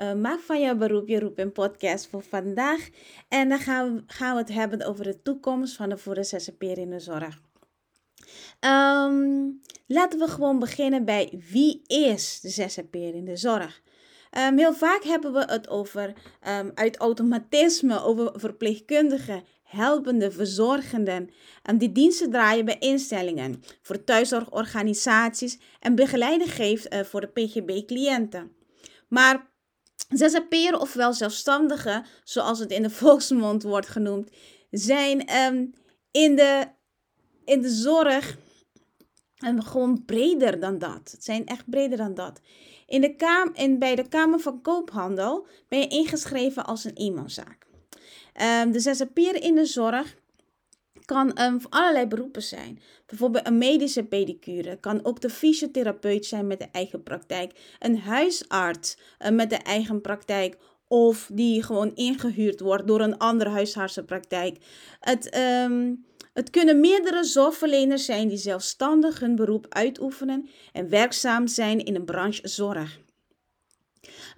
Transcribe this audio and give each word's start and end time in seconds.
uh, 0.00 0.12
Maak 0.12 0.40
van 0.40 0.60
jouw 0.60 0.74
beroep 0.74 1.08
je 1.08 1.20
roep 1.20 1.50
podcast 1.52 2.06
voor 2.06 2.22
vandaag. 2.22 2.88
En 3.28 3.48
dan 3.48 3.58
gaan 3.58 3.94
we, 3.94 4.02
gaan 4.06 4.34
we 4.34 4.40
het 4.40 4.52
hebben 4.52 4.86
over 4.86 5.04
de 5.04 5.22
toekomst 5.22 5.76
van 5.76 5.88
de 5.88 6.24
ZZP'er 6.24 6.78
in 6.78 6.90
de 6.90 7.00
zorg. 7.00 7.40
Um, 8.60 9.60
laten 9.86 10.18
we 10.18 10.28
gewoon 10.28 10.58
beginnen 10.58 11.04
bij 11.04 11.42
wie 11.50 11.82
is 11.86 12.40
de 12.40 12.48
ZZP'er 12.48 13.14
in 13.14 13.24
de 13.24 13.36
zorg? 13.36 13.82
Um, 14.38 14.58
heel 14.58 14.74
vaak 14.74 15.04
hebben 15.04 15.32
we 15.32 15.44
het 15.44 15.68
over 15.68 16.12
um, 16.48 16.70
uit 16.74 16.96
automatisme, 16.96 18.02
over 18.02 18.32
verpleegkundigen, 18.34 19.42
helpende, 19.62 20.30
verzorgenden. 20.30 21.30
Um, 21.70 21.78
die 21.78 21.92
diensten 21.92 22.30
draaien 22.30 22.64
bij 22.64 22.78
instellingen, 22.78 23.62
voor 23.82 24.04
thuiszorgorganisaties 24.04 25.58
en 25.80 25.94
begeleiding 25.94 26.54
geeft 26.54 26.94
uh, 26.94 27.00
voor 27.00 27.20
de 27.20 27.26
PGB-cliënten. 27.26 28.52
Maar 29.08 29.49
ZZP'er 30.08 30.80
ofwel 30.80 31.12
zelfstandigen, 31.12 32.04
zoals 32.24 32.58
het 32.58 32.70
in 32.70 32.82
de 32.82 32.90
volksmond 33.00 33.62
wordt 33.62 33.88
genoemd, 33.88 34.30
zijn 34.70 35.18
in, 36.10 36.36
de, 36.36 36.66
in 37.44 37.60
de 37.60 37.70
zorg 37.70 38.36
gewoon 39.44 40.04
breder 40.04 40.60
dan 40.60 40.78
dat. 40.78 41.10
Het 41.10 41.24
zijn 41.24 41.46
echt 41.46 41.70
breder 41.70 41.98
dan 41.98 42.14
dat. 42.14 42.40
In 42.86 43.00
de 43.00 43.16
kam 43.16 43.50
in, 43.52 43.78
bij 43.78 43.94
de 43.94 44.08
Kamer 44.08 44.40
van 44.40 44.62
Koophandel 44.62 45.46
ben 45.68 45.78
je 45.78 45.88
ingeschreven 45.88 46.66
als 46.66 46.84
een 46.84 46.94
eenmanszaak. 46.94 47.66
Um, 48.62 48.72
de 48.72 48.80
ZZP'er 48.80 49.42
in 49.42 49.54
de 49.54 49.64
zorg 49.64 50.16
kan 51.10 51.40
um, 51.40 51.60
allerlei 51.68 52.06
beroepen 52.06 52.42
zijn. 52.42 52.80
Bijvoorbeeld 53.06 53.46
een 53.46 53.58
medische 53.58 54.04
pedicure. 54.04 54.76
Kan 54.80 55.04
ook 55.04 55.20
de 55.20 55.30
fysiotherapeut 55.30 56.26
zijn 56.26 56.46
met 56.46 56.58
de 56.58 56.68
eigen 56.72 57.02
praktijk. 57.02 57.52
Een 57.78 57.98
huisarts 57.98 58.98
uh, 59.18 59.30
met 59.30 59.50
de 59.50 59.56
eigen 59.56 60.00
praktijk. 60.00 60.56
Of 60.88 61.30
die 61.32 61.62
gewoon 61.62 61.94
ingehuurd 61.94 62.60
wordt 62.60 62.86
door 62.86 63.00
een 63.00 63.18
andere 63.18 63.50
huisartsenpraktijk. 63.50 64.56
Het, 65.00 65.38
um, 65.66 66.04
het 66.32 66.50
kunnen 66.50 66.80
meerdere 66.80 67.24
zorgverleners 67.24 68.04
zijn 68.04 68.28
die 68.28 68.38
zelfstandig 68.38 69.20
hun 69.20 69.36
beroep 69.36 69.66
uitoefenen 69.68 70.48
en 70.72 70.88
werkzaam 70.88 71.46
zijn 71.46 71.84
in 71.84 71.94
een 71.94 72.04
branche 72.04 72.48
zorg. 72.48 72.98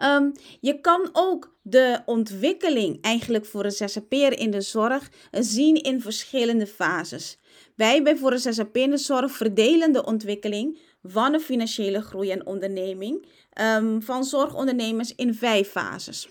Um, 0.03 0.33
je 0.61 0.81
kan 0.81 1.11
ook 1.13 1.57
de 1.63 2.01
ontwikkeling 2.07 2.99
eigenlijk 3.01 3.47
voor 3.47 3.65
een 3.65 3.73
zzp'er 3.73 4.39
in 4.39 4.51
de 4.51 4.61
zorg 4.61 5.11
zien 5.31 5.83
in 5.83 6.01
verschillende 6.01 6.67
fases. 6.67 7.39
Wij 7.77 8.03
bij 8.03 8.17
voor 8.17 8.33
een 8.33 8.69
in 8.73 8.91
de 8.91 8.97
zorg 8.97 9.33
verdelen 9.33 9.93
de 9.93 10.05
ontwikkeling 10.05 10.79
van 11.03 11.35
een 11.35 11.41
financiële 11.41 12.01
groei 12.01 12.31
en 12.31 12.47
onderneming 12.47 13.27
um, 13.61 14.03
van 14.03 14.25
zorgondernemers 14.25 15.15
in 15.15 15.35
vijf 15.35 15.69
fases. 15.69 16.29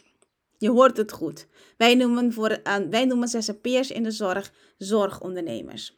Je 0.57 0.69
hoort 0.69 0.97
het 0.97 1.11
goed. 1.11 1.47
Wij 1.77 1.95
noemen, 1.95 2.33
voor, 2.33 2.59
wij 2.89 3.05
noemen 3.05 3.27
zzp'ers 3.27 3.91
in 3.91 4.03
de 4.03 4.11
zorg 4.11 4.53
zorgondernemers. 4.77 5.97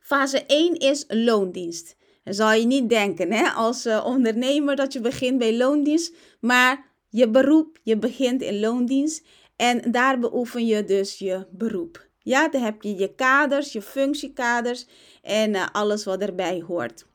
Fase 0.00 0.46
1 0.46 0.74
is 0.74 1.04
loondienst. 1.08 1.96
Dan 2.24 2.34
zal 2.34 2.52
je 2.52 2.66
niet 2.66 2.88
denken 2.88 3.32
hè, 3.32 3.48
als 3.48 3.86
uh, 3.86 4.04
ondernemer 4.06 4.76
dat 4.76 4.92
je 4.92 5.00
begint 5.00 5.38
bij 5.38 5.56
loondienst, 5.56 6.14
maar 6.44 6.84
je 7.08 7.30
beroep, 7.30 7.78
je 7.82 7.96
begint 7.98 8.42
in 8.42 8.60
loondienst 8.60 9.26
en 9.56 9.90
daar 9.90 10.18
beoefen 10.18 10.66
je 10.66 10.84
dus 10.84 11.18
je 11.18 11.46
beroep. 11.50 12.06
Ja, 12.18 12.48
dan 12.48 12.62
heb 12.62 12.82
je 12.82 12.96
je 12.96 13.14
kaders, 13.14 13.72
je 13.72 13.82
functiekaders 13.82 14.86
en 15.22 15.54
uh, 15.54 15.66
alles 15.72 16.04
wat 16.04 16.20
erbij 16.20 16.62
hoort. 16.66 17.06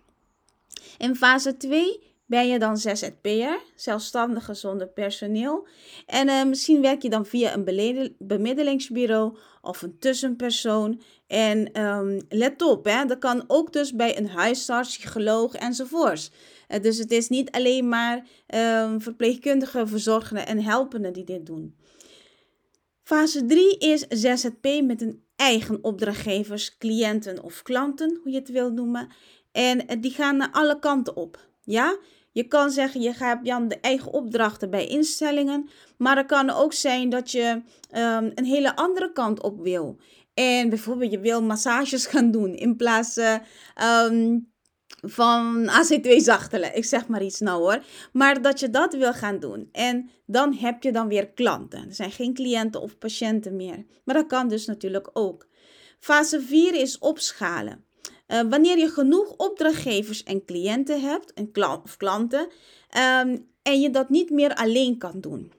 In 0.97 1.15
fase 1.15 1.57
2 1.57 1.99
ben 2.25 2.47
je 2.47 2.59
dan 2.59 2.77
ZZP'er, 2.77 3.61
zelfstandige 3.75 4.53
zonder 4.53 4.87
personeel. 4.87 5.67
En 6.05 6.27
uh, 6.27 6.43
misschien 6.43 6.81
werk 6.81 7.01
je 7.01 7.09
dan 7.09 7.25
via 7.25 7.53
een 7.53 8.15
bemiddelingsbureau 8.17 9.37
of 9.61 9.81
een 9.81 9.99
tussenpersoon. 9.99 11.01
En 11.27 11.81
um, 11.81 12.21
let 12.29 12.61
op, 12.61 12.85
hè, 12.85 13.05
dat 13.05 13.19
kan 13.19 13.43
ook 13.47 13.73
dus 13.73 13.93
bij 13.93 14.17
een 14.17 14.29
huisarts, 14.29 14.97
psycholoog 14.97 15.53
enzovoorts. 15.53 16.31
Uh, 16.69 16.81
dus 16.81 16.97
het 16.97 17.11
is 17.11 17.29
niet 17.29 17.51
alleen 17.51 17.89
maar 17.89 18.27
um, 18.55 19.01
verpleegkundigen, 19.01 19.87
verzorgenden 19.87 20.47
en 20.47 20.63
helpenden 20.63 21.13
die 21.13 21.23
dit 21.23 21.45
doen. 21.45 21.75
Fase 23.03 23.45
3 23.45 23.77
is 23.77 24.05
ZZP 24.09 24.81
met 24.83 25.01
een 25.01 25.23
eigen 25.35 25.83
opdrachtgevers, 25.83 26.77
cliënten 26.77 27.43
of 27.43 27.61
klanten, 27.61 28.19
hoe 28.23 28.31
je 28.31 28.39
het 28.39 28.49
wil 28.49 28.71
noemen. 28.71 29.07
En 29.51 29.77
uh, 29.77 30.01
die 30.01 30.11
gaan 30.11 30.37
naar 30.37 30.51
alle 30.51 30.79
kanten 30.79 31.15
op. 31.15 31.47
Ja, 31.61 31.97
je 32.31 32.47
kan 32.47 32.71
zeggen, 32.71 33.01
je 33.01 33.13
hebt 33.17 33.45
Jan 33.45 33.67
de 33.67 33.79
eigen 33.79 34.13
opdrachten 34.13 34.69
bij 34.69 34.87
instellingen. 34.87 35.69
Maar 35.97 36.17
het 36.17 36.25
kan 36.25 36.49
ook 36.49 36.73
zijn 36.73 37.09
dat 37.09 37.31
je 37.31 37.61
um, 37.95 38.31
een 38.35 38.45
hele 38.45 38.75
andere 38.75 39.11
kant 39.11 39.41
op 39.41 39.61
wil. 39.61 39.99
En 40.33 40.69
bijvoorbeeld 40.69 41.11
je 41.11 41.19
wil 41.19 41.43
massages 41.43 42.05
gaan 42.05 42.31
doen 42.31 42.55
in 42.55 42.75
plaats 42.75 43.17
um, 44.07 44.48
van 45.01 45.69
AC2 45.69 46.15
zachtelen. 46.15 46.75
Ik 46.75 46.85
zeg 46.85 47.07
maar 47.07 47.23
iets 47.23 47.39
nou 47.39 47.61
hoor. 47.61 47.83
Maar 48.13 48.41
dat 48.41 48.59
je 48.59 48.69
dat 48.69 48.93
wil 48.93 49.13
gaan 49.13 49.39
doen. 49.39 49.69
En 49.71 50.09
dan 50.25 50.53
heb 50.53 50.83
je 50.83 50.91
dan 50.91 51.07
weer 51.07 51.27
klanten. 51.27 51.87
Er 51.87 51.93
zijn 51.93 52.11
geen 52.11 52.33
cliënten 52.33 52.81
of 52.81 52.97
patiënten 52.97 53.55
meer. 53.55 53.85
Maar 54.03 54.15
dat 54.15 54.27
kan 54.27 54.47
dus 54.47 54.65
natuurlijk 54.65 55.09
ook. 55.13 55.47
Fase 55.99 56.41
4 56.41 56.75
is 56.75 56.97
opschalen. 56.97 57.83
Uh, 58.27 58.41
wanneer 58.49 58.77
je 58.77 58.89
genoeg 58.89 59.33
opdrachtgevers 59.37 60.23
en 60.23 60.45
cliënten 60.45 61.01
hebt, 61.01 61.33
en 61.33 61.51
klant, 61.51 61.83
of 61.83 61.97
klanten, 61.97 62.39
um, 62.41 63.47
en 63.61 63.81
je 63.81 63.89
dat 63.89 64.09
niet 64.09 64.29
meer 64.29 64.55
alleen 64.55 64.97
kan 64.97 65.21
doen. 65.21 65.51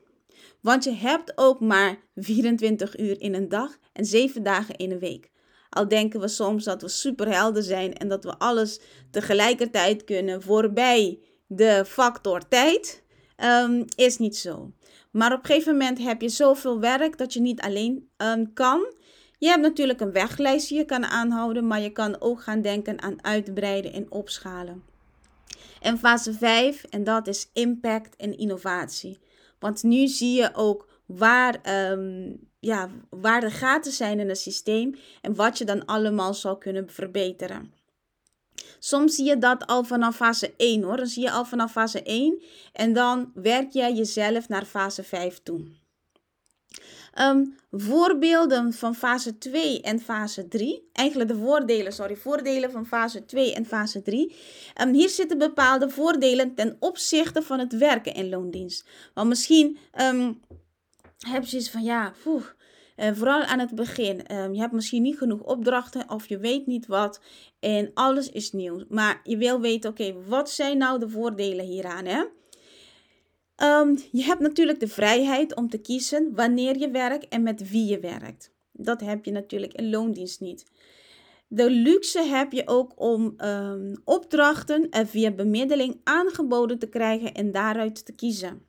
Want 0.60 0.84
je 0.84 0.92
hebt 0.92 1.32
ook 1.38 1.60
maar 1.60 1.96
24 2.14 2.98
uur 2.98 3.20
in 3.20 3.34
een 3.34 3.48
dag 3.48 3.78
en 3.92 4.04
7 4.04 4.42
dagen 4.42 4.76
in 4.76 4.90
een 4.90 4.98
week. 4.98 5.29
Al 5.70 5.88
denken 5.88 6.20
we 6.20 6.28
soms 6.28 6.64
dat 6.64 6.82
we 6.82 6.88
superhelden 6.88 7.62
zijn 7.62 7.94
en 7.94 8.08
dat 8.08 8.25
we 8.25 8.38
alles 8.38 8.81
tegelijkertijd 9.10 10.04
kunnen 10.04 10.42
voorbij 10.42 11.19
de 11.47 11.84
factor 11.86 12.48
tijd, 12.48 13.03
um, 13.36 13.84
is 13.97 14.19
niet 14.19 14.36
zo. 14.36 14.72
Maar 15.10 15.32
op 15.32 15.38
een 15.38 15.47
gegeven 15.47 15.72
moment 15.72 15.98
heb 15.98 16.20
je 16.20 16.28
zoveel 16.28 16.81
werk 16.81 17.19
dat 17.19 17.32
je 17.32 17.41
niet 17.41 17.60
alleen 17.60 18.08
um, 18.16 18.53
kan. 18.53 18.94
Je 19.38 19.48
hebt 19.48 19.62
natuurlijk 19.62 20.00
een 20.00 20.12
weglijst 20.12 20.69
die 20.69 20.78
je 20.78 20.84
kan 20.84 21.04
aanhouden, 21.04 21.66
maar 21.66 21.81
je 21.81 21.91
kan 21.91 22.20
ook 22.20 22.42
gaan 22.42 22.62
denken 22.62 23.02
aan 23.02 23.25
uitbreiden 23.25 23.92
en 23.92 24.10
opschalen. 24.10 24.82
En 25.81 25.98
fase 25.98 26.32
5, 26.32 26.84
en 26.84 27.04
dat 27.04 27.26
is 27.26 27.50
impact 27.52 28.16
en 28.16 28.38
innovatie. 28.38 29.20
Want 29.58 29.82
nu 29.82 30.06
zie 30.06 30.37
je 30.37 30.50
ook 30.54 30.88
waar, 31.06 31.60
um, 31.92 32.50
ja, 32.60 32.91
waar 33.10 33.41
de 33.41 33.50
gaten 33.50 33.93
zijn 33.93 34.21
in 34.21 34.28
het 34.28 34.38
systeem 34.38 34.94
en 35.21 35.34
wat 35.34 35.59
je 35.59 35.65
dan 35.65 35.84
allemaal 35.84 36.34
zou 36.34 36.59
kunnen 36.59 36.91
verbeteren. 36.91 37.72
Soms 38.78 39.15
zie 39.15 39.25
je 39.25 39.38
dat 39.38 39.66
al 39.66 39.84
vanaf 39.84 40.16
fase 40.16 40.54
1 40.56 40.82
hoor. 40.82 40.97
Dan 40.97 41.06
zie 41.06 41.22
je 41.22 41.31
al 41.31 41.44
vanaf 41.44 41.72
fase 41.72 42.03
1 42.03 42.43
en 42.72 42.93
dan 42.93 43.31
werk 43.34 43.72
jij 43.72 43.94
jezelf 43.94 44.49
naar 44.49 44.65
fase 44.65 45.03
5 45.03 45.41
toe. 45.43 45.60
Um, 47.19 47.56
voorbeelden 47.70 48.73
van 48.73 48.94
fase 48.94 49.38
2 49.38 49.81
en 49.81 50.00
fase 50.00 50.49
3. 50.49 50.88
Eigenlijk 50.93 51.31
de 51.31 51.37
voordelen, 51.37 51.93
sorry, 51.93 52.17
voordelen 52.17 52.70
van 52.70 52.87
fase 52.87 53.25
2 53.25 53.55
en 53.55 53.67
fase 53.67 54.02
3. 54.02 54.23
Um, 54.23 54.34
ehm, 54.75 54.93
hier 54.93 55.08
zitten 55.08 55.38
bepaalde 55.38 55.88
voordelen 55.90 56.55
ten 56.55 56.76
opzichte 56.79 57.43
van 57.43 57.58
het 57.58 57.76
werken 57.76 58.14
in 58.14 58.29
loondienst. 58.29 58.88
Want 59.14 59.29
misschien 59.29 59.79
um, 60.00 60.40
heb 61.19 61.44
je 61.44 61.56
iets 61.56 61.70
van, 61.70 61.82
ja, 61.82 62.12
poeh, 62.23 62.44
vooral 63.00 63.43
aan 63.43 63.58
het 63.58 63.75
begin. 63.75 64.37
Um, 64.37 64.55
je 64.55 64.61
hebt 64.61 64.73
misschien 64.73 65.02
niet 65.02 65.19
genoeg 65.19 65.43
opdrachten 65.43 66.11
of 66.11 66.29
je 66.29 66.38
weet 66.38 66.67
niet 66.67 66.87
wat. 66.87 67.20
En 67.61 67.91
alles 67.94 68.31
is 68.31 68.52
nieuw. 68.52 68.85
Maar 68.88 69.20
je 69.23 69.37
wil 69.37 69.61
weten, 69.61 69.91
oké, 69.91 70.14
wat 70.29 70.50
zijn 70.50 70.79
nou 70.79 70.99
de 70.99 71.08
voordelen 71.08 71.64
hieraan, 71.64 72.05
hè? 72.05 72.25
Um, 73.81 73.99
je 74.12 74.23
hebt 74.23 74.41
natuurlijk 74.41 74.81
de 74.81 74.88
vrijheid 74.88 75.56
om 75.56 75.69
te 75.69 75.79
kiezen 75.79 76.35
wanneer 76.35 76.79
je 76.79 76.91
werkt 76.91 77.29
en 77.29 77.43
met 77.43 77.70
wie 77.70 77.87
je 77.87 78.00
werkt. 78.00 78.52
Dat 78.73 79.00
heb 79.00 79.25
je 79.25 79.31
natuurlijk 79.31 79.73
in 79.75 79.91
loondienst 79.91 80.41
niet. 80.41 80.64
De 81.49 81.70
luxe 81.70 82.23
heb 82.23 82.53
je 82.53 82.62
ook 82.67 82.93
om 82.96 83.35
um, 83.44 84.00
opdrachten 84.05 84.88
via 84.91 85.31
bemiddeling 85.31 86.00
aangeboden 86.05 86.79
te 86.79 86.88
krijgen 86.88 87.35
en 87.35 87.53
daaruit 87.53 88.05
te 88.06 88.12
kiezen. 88.12 88.62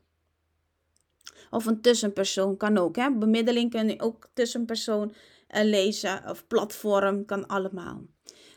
Of 1.52 1.66
een 1.66 1.82
tussenpersoon 1.82 2.58
kan 2.58 2.78
ook. 2.78 2.96
Hè? 2.96 3.12
Bemiddeling 3.12 3.72
kun 3.72 3.90
je 3.90 4.00
ook 4.00 4.30
tussenpersoon 4.34 5.14
uh, 5.56 5.64
lezen. 5.64 6.30
Of 6.30 6.48
platform 6.48 7.26
kan 7.26 7.48
allemaal. 7.48 8.02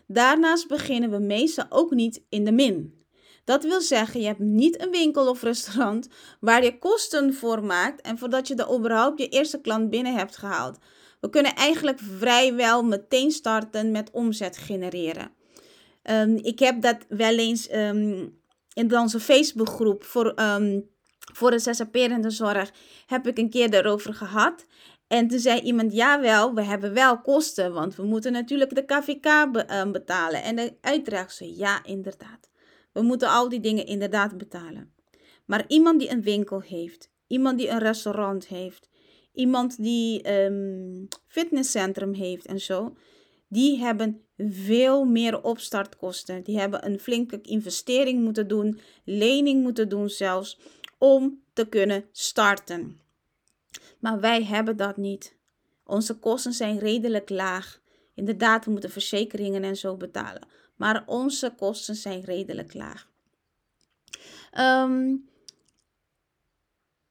Daarnaast 0.07 0.69
beginnen 0.69 1.11
we 1.11 1.19
meestal 1.19 1.67
ook 1.69 1.91
niet 1.91 2.23
in 2.29 2.45
de 2.45 2.53
min. 2.53 3.03
Dat 3.45 3.65
wil 3.65 3.81
zeggen, 3.81 4.21
je 4.21 4.27
hebt 4.27 4.39
niet 4.39 4.83
een 4.83 4.91
winkel 4.91 5.29
of 5.29 5.43
restaurant 5.43 6.09
waar 6.41 6.65
je 6.65 6.79
kosten 6.79 7.35
voor 7.35 7.65
maakt 7.65 8.01
en 8.01 8.19
voordat 8.19 8.49
je 8.49 8.55
er 8.55 8.75
überhaupt 8.75 9.21
je 9.21 9.29
eerste 9.29 9.61
klant 9.61 9.91
binnen 9.91 10.15
hebt 10.15 10.37
gehaald. 10.37 10.79
We 11.21 11.31
kunnen 11.31 11.55
eigenlijk 11.55 11.99
vrijwel 12.19 12.83
meteen 12.83 13.31
starten 13.31 13.91
met 13.91 14.11
omzet 14.11 14.57
genereren. 14.57 15.31
Um, 16.11 16.37
ik 16.37 16.59
heb 16.59 16.83
dat 16.83 16.97
wel 17.09 17.39
eens 17.39 17.73
um, 17.73 18.39
in 18.73 18.99
onze 18.99 19.21
Facebookgroep 19.21 20.05
voor, 20.05 20.41
um, 20.41 20.89
voor 21.33 21.51
de 21.51 21.59
zzp'erende 21.59 22.31
zorg, 22.31 22.73
heb 23.07 23.27
ik 23.27 23.39
een 23.39 23.51
keer 23.51 23.75
erover 23.75 24.15
gehad. 24.15 24.67
En 25.07 25.29
toen 25.29 25.39
zei 25.39 25.61
iemand, 25.61 25.93
jawel, 25.93 26.55
we 26.55 26.63
hebben 26.63 26.93
wel 26.93 27.21
kosten, 27.21 27.73
want 27.73 27.97
we 27.97 28.03
moeten 28.03 28.33
natuurlijk 28.33 28.75
de 28.75 28.85
KVK 28.85 29.53
be 29.53 29.89
betalen 29.93 30.43
en 30.43 30.57
de 30.57 30.75
uitdraagse. 30.81 31.57
Ja, 31.57 31.85
inderdaad. 31.85 32.51
We 32.93 33.03
moeten 33.03 33.29
al 33.29 33.49
die 33.49 33.61
dingen 33.61 33.87
inderdaad 33.87 34.39
betalen. 34.39 34.93
Maar 35.45 35.65
iemand 35.69 36.01
die 36.01 36.11
een 36.11 36.23
winkel 36.23 36.61
heeft, 36.61 37.11
iemand 37.27 37.59
die 37.59 37.69
een 37.69 37.79
restaurant 37.79 38.47
heeft, 38.47 38.89
iemand 39.33 39.83
die 39.83 40.29
een 40.29 40.53
um, 40.53 41.09
fitnesscentrum 41.27 42.13
heeft 42.13 42.47
en 42.47 42.61
zo, 42.61 42.97
die 43.49 43.79
hebben 43.79 44.25
veel 44.39 45.05
meer 45.05 45.43
opstartkosten. 45.43 46.43
Die 46.43 46.59
hebben 46.59 46.87
een 46.87 47.01
flinke 47.01 47.41
investering 47.43 48.23
moeten 48.23 48.49
doen, 48.49 48.81
lening 49.05 49.63
moeten 49.63 49.89
doen 49.89 50.09
zelfs, 50.09 50.59
om 51.05 51.43
te 51.53 51.69
kunnen 51.69 52.05
starten. 52.13 53.01
Maar 53.99 54.21
wij 54.21 54.45
hebben 54.45 54.77
dat 54.77 54.97
niet. 54.97 55.37
Onze 55.85 56.19
kosten 56.19 56.53
zijn 56.53 56.79
redelijk 56.79 57.31
laag. 57.31 57.81
Inderdaad, 58.15 58.65
we 58.65 58.71
moeten 58.71 58.91
verzekeringen 58.91 59.65
en 59.65 59.77
zo 59.77 59.97
betalen. 59.97 60.47
Maar 60.77 61.03
onze 61.07 61.55
kosten 61.57 61.95
zijn 61.95 62.21
redelijk 62.21 62.75
laag. 62.75 63.09
Um, 64.59 65.29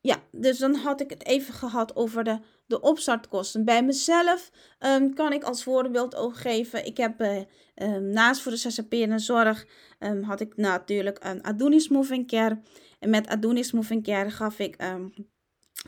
ja, 0.02 0.24
dus 0.32 0.58
dan 0.58 0.76
had 0.76 1.02
ik 1.02 1.10
het 1.10 1.26
even 1.26 1.54
gehad 1.54 1.96
over 1.96 2.24
de, 2.24 2.40
de 2.66 2.82
opstartkosten. 2.82 3.66
Bij 3.66 3.84
mezelf 3.84 4.52
um, 4.80 5.14
kan 5.14 5.34
ik 5.34 5.44
als 5.44 5.64
voorbeeld 5.64 6.16
ook 6.16 6.38
geven. 6.38 6.86
Ik 6.86 6.98
heb 6.98 7.22
uh, 7.22 7.42
um, 7.76 8.10
naast 8.10 8.42
voor 8.42 8.52
de 8.52 8.58
zzp 8.58 8.94
en 8.94 9.20
zorg 9.20 9.66
um, 10.00 10.24
had 10.24 10.40
ik 10.40 10.56
natuurlijk 10.56 11.18
een 11.24 11.44
Adonis 11.44 11.90
Moving 11.90 12.28
Care. 12.28 12.62
En 13.00 13.10
met 13.10 13.28
Adonis 13.28 13.72
Moving 13.72 14.04
Care 14.04 14.30
gaf 14.30 14.60
ik 14.60 14.76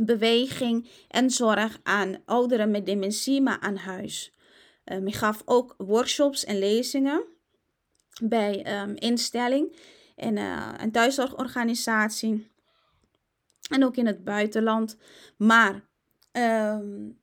beweging 0.01 0.89
en 1.07 1.29
zorg 1.29 1.79
aan 1.83 2.17
ouderen 2.25 2.71
met 2.71 2.85
dementie, 2.85 3.41
maar 3.41 3.59
aan 3.59 3.75
huis. 3.75 4.33
ik 4.83 5.15
gaf 5.15 5.41
ook 5.45 5.73
workshops 5.77 6.45
en 6.45 6.59
lezingen 6.59 7.23
bij 8.23 8.65
instelling 8.95 9.75
en 10.15 10.37
een 10.81 10.91
thuiszorgorganisatie. 10.91 12.51
En 13.69 13.85
ook 13.85 13.95
in 13.95 14.05
het 14.05 14.23
buitenland. 14.23 14.97
Maar 15.37 15.83
um, 16.37 17.19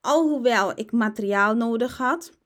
alhoewel 0.00 0.78
ik 0.78 0.92
materiaal 0.92 1.54
nodig 1.54 1.96
had, 1.96 2.38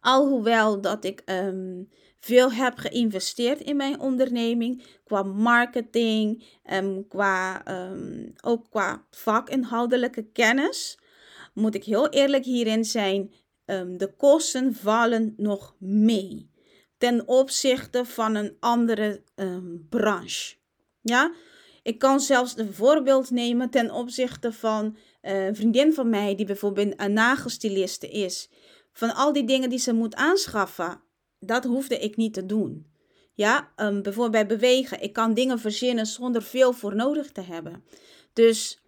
alhoewel 0.00 0.80
dat 0.80 1.04
ik 1.04 1.22
um, 1.26 1.88
veel 2.20 2.52
heb 2.52 2.78
geïnvesteerd 2.78 3.60
in 3.60 3.76
mijn 3.76 4.00
onderneming, 4.00 4.84
qua 5.04 5.22
marketing, 5.22 6.44
um, 6.72 7.08
qua, 7.08 7.62
ook 8.40 8.70
qua 8.70 9.06
vakinhoudelijke 9.10 10.22
kennis, 10.22 10.98
moet 11.54 11.74
ik 11.74 11.84
heel 11.84 12.08
eerlijk 12.08 12.44
hierin 12.44 12.84
zijn, 12.84 13.32
de 13.96 14.14
kosten 14.16 14.74
vallen 14.74 15.34
nog 15.36 15.74
mee 15.78 16.50
ten 16.98 17.28
opzichte 17.28 18.04
van 18.04 18.34
een 18.34 18.56
andere 18.60 19.22
branche. 19.88 20.56
Ja, 21.00 21.32
ik 21.82 21.98
kan 21.98 22.20
zelfs 22.20 22.58
een 22.58 22.72
voorbeeld 22.72 23.30
nemen 23.30 23.70
ten 23.70 23.90
opzichte 23.90 24.52
van 24.52 24.96
uh, 25.22 25.46
een 25.46 25.56
vriendin 25.56 25.92
van 25.92 26.10
mij, 26.10 26.34
die 26.34 26.46
bijvoorbeeld 26.46 26.94
een 26.96 27.12
nagelstiliste 27.12 28.08
is. 28.08 28.48
Van 28.92 29.14
al 29.14 29.32
die 29.32 29.44
dingen 29.44 29.70
die 29.70 29.78
ze 29.78 29.92
moet 29.92 30.14
aanschaffen, 30.14 31.02
dat 31.38 31.64
hoefde 31.64 31.98
ik 31.98 32.16
niet 32.16 32.34
te 32.34 32.46
doen. 32.46 32.86
Ja, 33.32 33.72
um, 33.76 34.02
bijvoorbeeld 34.02 34.48
bij 34.48 34.56
bewegen. 34.56 35.02
Ik 35.02 35.12
kan 35.12 35.34
dingen 35.34 35.58
verzinnen 35.58 36.06
zonder 36.06 36.42
veel 36.42 36.72
voor 36.72 36.94
nodig 36.94 37.32
te 37.32 37.40
hebben. 37.40 37.84
Dus 38.32 38.82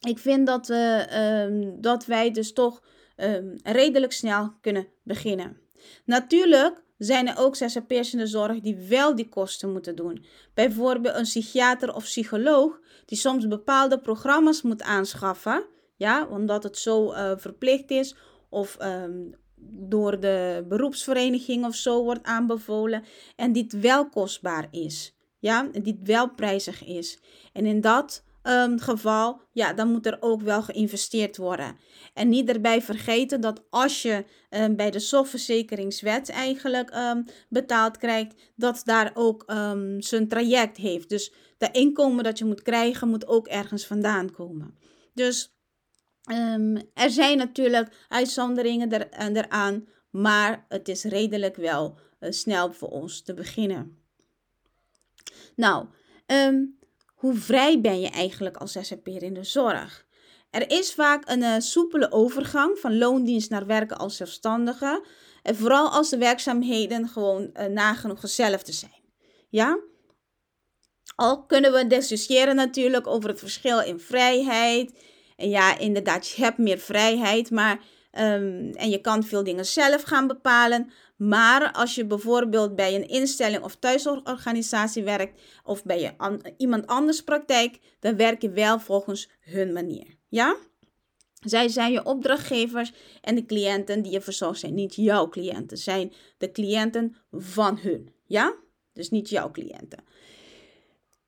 ik 0.00 0.18
vind 0.18 0.46
dat, 0.46 0.68
uh, 0.68 1.42
um, 1.42 1.80
dat 1.80 2.06
wij 2.06 2.30
dus 2.30 2.52
toch 2.52 2.82
um, 3.16 3.56
redelijk 3.62 4.12
snel 4.12 4.52
kunnen 4.60 4.88
beginnen. 5.02 5.60
Natuurlijk 6.04 6.82
zijn 6.98 7.28
er 7.28 7.38
ook 7.38 7.56
zzp'ers 7.56 8.12
in 8.12 8.18
de 8.18 8.26
zorg 8.26 8.60
die 8.60 8.76
wel 8.76 9.14
die 9.14 9.28
kosten 9.28 9.72
moeten 9.72 9.96
doen. 9.96 10.24
Bijvoorbeeld 10.54 11.14
een 11.14 11.22
psychiater 11.22 11.94
of 11.94 12.04
psycholoog 12.04 12.80
die 13.04 13.18
soms 13.18 13.48
bepaalde 13.48 14.00
programma's 14.00 14.62
moet 14.62 14.82
aanschaffen, 14.82 15.64
ja, 15.96 16.26
omdat 16.30 16.62
het 16.62 16.78
zo 16.78 17.12
uh, 17.12 17.32
verplicht 17.36 17.90
is 17.90 18.16
of 18.48 18.76
um, 18.82 19.34
door 19.70 20.20
de 20.20 20.64
beroepsvereniging 20.68 21.64
of 21.64 21.74
zo 21.74 22.02
wordt 22.02 22.26
aanbevolen 22.26 23.04
en 23.36 23.52
dit 23.52 23.80
wel 23.80 24.08
kostbaar 24.08 24.68
is. 24.70 25.16
Ja, 25.38 25.68
en 25.72 25.82
dit 25.82 25.96
wel 26.02 26.30
prijzig 26.30 26.84
is. 26.84 27.18
En 27.52 27.66
in 27.66 27.80
dat 27.80 28.24
um, 28.42 28.78
geval, 28.78 29.40
ja, 29.52 29.72
dan 29.72 29.90
moet 29.90 30.06
er 30.06 30.16
ook 30.20 30.42
wel 30.42 30.62
geïnvesteerd 30.62 31.36
worden. 31.36 31.76
En 32.14 32.28
niet 32.28 32.48
erbij 32.48 32.82
vergeten 32.82 33.40
dat 33.40 33.62
als 33.70 34.02
je 34.02 34.24
um, 34.50 34.76
bij 34.76 34.90
de 34.90 34.98
zorgverzekeringswet 34.98 36.28
eigenlijk 36.28 36.94
um, 36.94 37.24
betaald 37.48 37.96
krijgt, 37.96 38.34
dat 38.56 38.80
daar 38.84 39.10
ook 39.14 39.44
zijn 39.98 40.28
traject 40.28 40.76
heeft. 40.76 41.08
Dus 41.08 41.32
de 41.58 41.68
inkomen 41.72 42.24
dat 42.24 42.38
je 42.38 42.44
moet 42.44 42.62
krijgen, 42.62 43.08
moet 43.08 43.26
ook 43.26 43.46
ergens 43.46 43.86
vandaan 43.86 44.30
komen. 44.30 44.78
Dus 45.14 45.56
er 46.94 47.10
zijn 47.10 47.38
natuurlijk 47.38 48.06
uitzonderingen 48.08 48.92
er, 48.92 49.36
eraan, 49.36 49.88
maar 50.10 50.64
het 50.68 50.88
is 50.88 51.04
redelijk 51.04 51.56
wel 51.56 51.98
uh, 52.20 52.30
snel 52.30 52.72
voor 52.72 52.88
ons 52.88 53.22
te 53.22 53.34
beginnen. 53.34 53.98
Nou, 55.56 55.86
hoe 57.18 57.34
vrij 57.34 57.80
ben 57.80 58.00
je 58.00 58.08
eigenlijk 58.08 58.56
als 58.56 58.72
zzp'er 58.72 59.22
in 59.22 59.34
de 59.34 59.44
zorg? 59.44 60.06
Er 60.50 60.70
is 60.70 60.92
vaak 60.92 61.28
een 61.28 61.40
uh, 61.40 61.54
soepele 61.58 62.12
overgang 62.12 62.78
van 62.78 62.98
loondienst 62.98 63.50
naar 63.50 63.66
werken 63.66 63.96
als 63.96 64.16
zelfstandige. 64.16 65.04
En 65.42 65.56
vooral 65.56 65.88
als 65.88 66.10
de 66.10 66.18
werkzaamheden 66.18 67.08
gewoon 67.08 67.50
uh, 67.54 67.64
nagenoeg 67.66 68.22
hetzelfde 68.22 68.72
zijn. 68.72 69.02
Ja? 69.48 69.78
Al 71.14 71.44
kunnen 71.46 71.72
we 71.72 71.86
discussiëren 71.86 72.56
natuurlijk 72.56 73.06
over 73.06 73.28
het 73.28 73.38
verschil 73.38 73.80
in 73.80 74.00
vrijheid. 74.00 74.92
En 75.36 75.48
ja, 75.48 75.78
inderdaad, 75.78 76.28
je 76.28 76.42
hebt 76.42 76.58
meer 76.58 76.78
vrijheid, 76.78 77.50
maar 77.50 77.80
um, 78.18 78.70
en 78.72 78.90
je 78.90 79.00
kan 79.00 79.24
veel 79.24 79.44
dingen 79.44 79.66
zelf 79.66 80.02
gaan 80.02 80.26
bepalen. 80.26 80.92
Maar 81.18 81.72
als 81.72 81.94
je 81.94 82.06
bijvoorbeeld 82.06 82.76
bij 82.76 82.94
een 82.94 83.08
instelling 83.08 83.62
of 83.62 83.76
thuisorganisatie 83.76 85.02
werkt 85.02 85.40
of 85.64 85.84
bij 85.84 86.00
je 86.00 86.18
an 86.18 86.40
iemand 86.56 86.86
anders 86.86 87.22
praktijk, 87.22 87.78
dan 88.00 88.16
werk 88.16 88.42
je 88.42 88.50
wel 88.50 88.80
volgens 88.80 89.30
hun 89.40 89.72
manier. 89.72 90.06
Ja? 90.28 90.56
Zij 91.44 91.68
zijn 91.68 91.92
je 91.92 92.04
opdrachtgevers 92.04 92.92
en 93.20 93.34
de 93.34 93.44
cliënten 93.44 94.02
die 94.02 94.12
je 94.12 94.20
verzorgt 94.20 94.60
zijn 94.60 94.74
niet 94.74 94.94
jouw 94.94 95.28
cliënten, 95.28 95.78
zijn 95.78 96.12
de 96.38 96.50
cliënten 96.50 97.16
van 97.30 97.78
hun. 97.78 98.12
Ja? 98.26 98.54
Dus 98.92 99.10
niet 99.10 99.28
jouw 99.28 99.50
cliënten. 99.50 100.04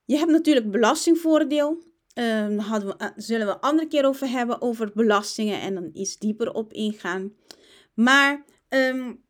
Je 0.05 0.17
hebt 0.17 0.31
natuurlijk 0.31 0.71
belastingvoordeel. 0.71 1.89
Um, 2.15 2.59
hadden 2.59 2.89
we, 2.89 3.05
uh, 3.05 3.11
zullen 3.17 3.47
we 3.47 3.53
een 3.53 3.61
andere 3.61 3.89
keer 3.89 4.07
over 4.07 4.29
hebben, 4.29 4.63
over 4.63 4.91
belastingen 4.95 5.61
en 5.61 5.75
dan 5.75 5.91
iets 5.93 6.19
dieper 6.19 6.53
op 6.53 6.73
ingaan. 6.73 7.33
Maar 7.95 8.45
um, 8.69 9.25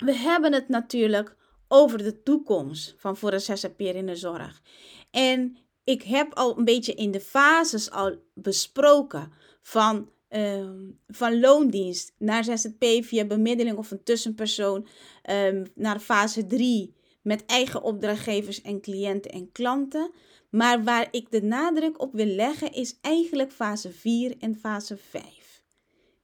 we 0.00 0.14
hebben 0.14 0.52
het 0.52 0.68
natuurlijk 0.68 1.36
over 1.68 1.98
de 1.98 2.22
toekomst 2.22 2.94
van 2.96 3.16
voor 3.16 3.30
de 3.30 3.38
zzp'er 3.38 3.94
in 3.94 4.06
de 4.06 4.16
zorg. 4.16 4.62
En 5.10 5.56
ik 5.84 6.02
heb 6.02 6.34
al 6.34 6.58
een 6.58 6.64
beetje 6.64 6.94
in 6.94 7.10
de 7.10 7.20
fases 7.20 7.90
al 7.90 8.16
besproken 8.34 9.32
van, 9.62 10.10
uh, 10.30 10.70
van 11.06 11.40
loondienst 11.40 12.14
naar 12.18 12.44
zzp 12.44 12.84
via 13.04 13.24
bemiddeling 13.24 13.76
of 13.76 13.90
een 13.90 14.02
tussenpersoon 14.02 14.86
um, 15.30 15.66
naar 15.74 16.00
fase 16.00 16.46
3 16.46 16.94
met 17.22 17.46
eigen 17.46 17.82
opdrachtgevers 17.82 18.62
en 18.62 18.80
cliënten 18.80 19.30
en 19.30 19.52
klanten. 19.52 20.10
Maar 20.50 20.84
waar 20.84 21.08
ik 21.10 21.30
de 21.30 21.42
nadruk 21.42 22.00
op 22.02 22.12
wil 22.12 22.26
leggen 22.26 22.72
is 22.72 22.98
eigenlijk 23.00 23.52
fase 23.52 23.92
4 23.92 24.36
en 24.38 24.56
fase 24.56 24.96
5. 24.96 25.62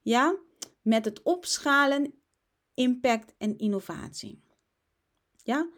Ja, 0.03 0.37
met 0.83 1.05
het 1.05 1.23
opschalen 1.23 2.15
impact 2.77 3.35
en 3.39 3.59
innovatie. 3.59 4.43
Ja? 5.43 5.69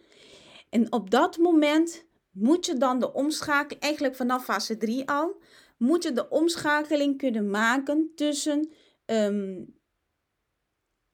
En 0.70 0.92
op 0.92 1.10
dat 1.10 1.38
moment 1.38 2.04
moet 2.30 2.66
je 2.66 2.74
dan 2.74 2.98
de 2.98 3.12
omschakeling, 3.12 3.82
eigenlijk 3.82 4.16
vanaf 4.16 4.44
fase 4.44 4.76
3 4.76 5.08
al, 5.08 5.42
moet 5.76 6.02
je 6.02 6.12
de 6.12 6.28
omschakeling 6.28 7.18
kunnen 7.18 7.50
maken 7.50 8.12
tussen 8.14 8.70
ehm, 9.04 9.64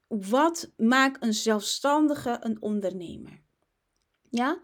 wat 0.07 0.73
maakt 0.77 1.23
een 1.23 1.35
zelfstandige 1.35 2.37
een 2.41 2.63
ondernemer. 2.63 3.43
Ja? 4.31 4.61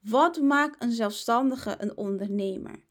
Wat 0.00 0.40
maakt 0.40 0.82
een 0.82 0.92
zelfstandige 0.92 1.74
een 1.78 1.96
ondernemer? 1.96 2.86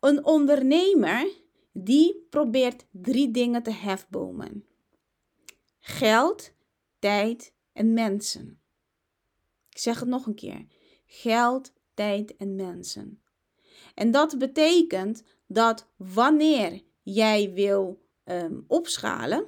Een 0.00 0.24
ondernemer 0.24 1.28
die 1.72 2.26
probeert 2.30 2.86
drie 2.90 3.30
dingen 3.30 3.62
te 3.62 3.70
hefbomen. 3.70 4.66
Geld, 5.78 6.53
tijd 7.04 7.52
en 7.72 7.92
mensen. 7.92 8.60
Ik 9.70 9.78
zeg 9.78 10.00
het 10.00 10.08
nog 10.08 10.26
een 10.26 10.34
keer. 10.34 10.66
Geld, 11.06 11.72
tijd 11.94 12.36
en 12.36 12.54
mensen. 12.54 13.22
En 13.94 14.10
dat 14.10 14.38
betekent 14.38 15.22
dat 15.46 15.88
wanneer 15.96 16.82
jij 17.02 17.52
wil 17.52 18.02
ehm, 18.24 18.60
opschalen, 18.66 19.46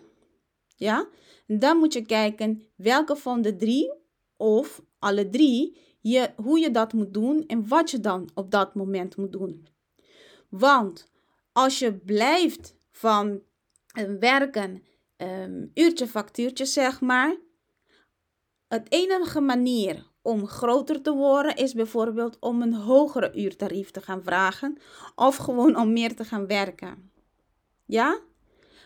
ja, 0.76 1.08
dan 1.46 1.76
moet 1.76 1.92
je 1.92 2.02
kijken 2.02 2.62
welke 2.74 3.16
van 3.16 3.42
de 3.42 3.56
drie 3.56 3.92
of 4.36 4.82
alle 4.98 5.28
drie 5.28 5.78
je, 6.00 6.32
hoe 6.36 6.58
je 6.58 6.70
dat 6.70 6.92
moet 6.92 7.14
doen 7.14 7.46
en 7.46 7.68
wat 7.68 7.90
je 7.90 8.00
dan 8.00 8.30
op 8.34 8.50
dat 8.50 8.74
moment 8.74 9.16
moet 9.16 9.32
doen. 9.32 9.66
Want 10.48 11.10
als 11.52 11.78
je 11.78 11.94
blijft 11.94 12.76
van 12.90 13.42
uh, 13.98 14.18
werken, 14.18 14.82
um, 15.16 15.70
uurtje 15.74 16.06
factuurtje 16.06 16.64
zeg 16.64 17.00
maar, 17.00 17.44
het 18.68 18.86
enige 18.88 19.40
manier 19.40 20.06
om 20.22 20.46
groter 20.46 21.02
te 21.02 21.12
worden 21.12 21.56
is 21.56 21.74
bijvoorbeeld 21.74 22.36
om 22.40 22.62
een 22.62 22.74
hogere 22.74 23.32
uurtarief 23.34 23.90
te 23.90 24.00
gaan 24.00 24.22
vragen 24.22 24.78
of 25.14 25.36
gewoon 25.36 25.76
om 25.76 25.92
meer 25.92 26.16
te 26.16 26.24
gaan 26.24 26.46
werken. 26.46 27.10
Ja? 27.84 28.20